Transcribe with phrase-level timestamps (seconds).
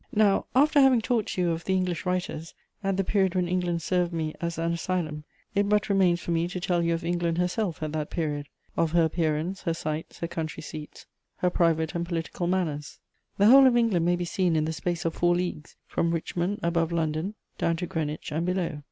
[0.07, 3.47] * Now, after having talked to you of the English writers, at the period when
[3.47, 7.05] England served me as an asylum, it but remains for me to tell you of
[7.05, 11.93] England herself at that period, of her appearance, her sites, her country seats, her private
[11.93, 12.97] and political manners.
[13.37, 16.61] The whole of England may be seen in the space of four leagues, from Richmond,
[16.63, 18.79] above London, down to Greenwich and below.